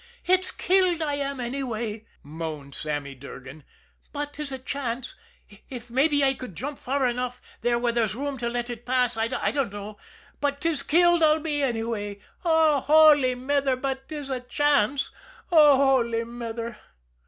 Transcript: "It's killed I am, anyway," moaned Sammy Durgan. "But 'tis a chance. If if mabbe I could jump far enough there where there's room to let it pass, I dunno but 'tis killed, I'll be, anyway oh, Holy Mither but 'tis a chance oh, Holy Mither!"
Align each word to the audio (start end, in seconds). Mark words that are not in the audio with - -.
"It's 0.25 0.49
killed 0.49 1.03
I 1.03 1.13
am, 1.13 1.39
anyway," 1.39 2.07
moaned 2.23 2.73
Sammy 2.73 3.13
Durgan. 3.13 3.63
"But 4.11 4.33
'tis 4.33 4.51
a 4.51 4.57
chance. 4.57 5.13
If 5.47 5.61
if 5.69 5.89
mabbe 5.91 6.23
I 6.23 6.33
could 6.33 6.55
jump 6.55 6.79
far 6.79 7.05
enough 7.07 7.39
there 7.61 7.77
where 7.77 7.91
there's 7.91 8.15
room 8.15 8.39
to 8.39 8.49
let 8.49 8.71
it 8.71 8.83
pass, 8.83 9.15
I 9.15 9.27
dunno 9.27 9.99
but 10.39 10.59
'tis 10.59 10.81
killed, 10.81 11.21
I'll 11.21 11.37
be, 11.39 11.61
anyway 11.61 12.19
oh, 12.43 12.79
Holy 12.79 13.35
Mither 13.35 13.75
but 13.75 14.09
'tis 14.09 14.31
a 14.31 14.39
chance 14.39 15.11
oh, 15.51 15.77
Holy 15.77 16.23
Mither!" 16.23 16.79